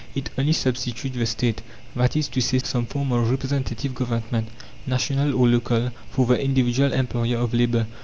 It 0.15 0.31
only 0.35 0.53
substitutes 0.53 1.15
the 1.15 1.27
State, 1.27 1.61
that 1.95 2.15
is 2.15 2.27
to 2.29 2.41
say, 2.41 2.57
some 2.57 2.87
form 2.87 3.11
of 3.11 3.29
Representative 3.29 3.93
Government, 3.93 4.47
national 4.87 5.39
or 5.39 5.47
local, 5.47 5.91
for 6.09 6.25
the 6.25 6.43
individual 6.43 6.91
employer 6.91 7.37
of 7.37 7.53
labour. 7.53 7.85